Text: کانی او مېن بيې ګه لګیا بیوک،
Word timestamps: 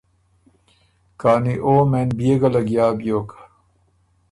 کانی 1.21 1.55
او 1.65 1.73
مېن 1.91 2.09
بيې 2.17 2.33
ګه 2.41 2.49
لګیا 2.55 2.87
بیوک، 2.97 3.29